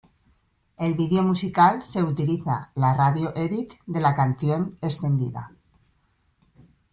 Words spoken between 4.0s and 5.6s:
la canción extendida.